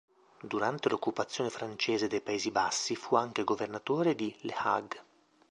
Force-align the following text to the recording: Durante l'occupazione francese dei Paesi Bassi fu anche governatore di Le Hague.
Durante 0.41 0.89
l'occupazione 0.89 1.51
francese 1.51 2.07
dei 2.07 2.21
Paesi 2.21 2.49
Bassi 2.49 2.95
fu 2.95 3.13
anche 3.17 3.43
governatore 3.43 4.15
di 4.15 4.35
Le 4.39 4.53
Hague. 4.57 5.03